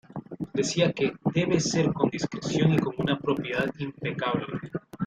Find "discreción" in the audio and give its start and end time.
2.09-2.73